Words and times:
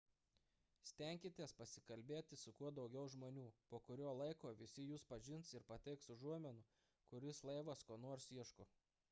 stenkitės 0.91 1.51
pasikalbėti 1.59 2.39
su 2.43 2.53
kuo 2.61 2.71
daugiau 2.79 3.11
žmonių 3.15 3.43
po 3.73 3.81
kurio 3.91 4.15
laiko 4.23 4.55
visi 4.63 4.87
jus 4.87 5.07
pažins 5.13 5.53
ir 5.59 5.69
pateiks 5.71 6.11
užuominų 6.17 6.67
kuris 7.13 7.45
laivas 7.53 7.87
ko 7.93 8.01
nors 8.09 8.29
ieško 8.41 8.71